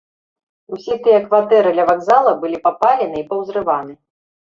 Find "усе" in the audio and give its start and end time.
0.77-0.95